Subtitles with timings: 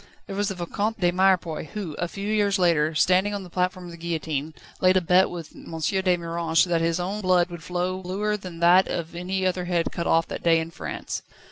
[0.25, 3.85] There was the Vicomte de Mirepoix, who, a few years later, standing on the platform
[3.85, 5.79] of the guillotine, laid a bet with M.
[5.79, 9.91] de Miranges that his own blood would flow bluer than that of any other head
[9.91, 11.21] cut off that day in France.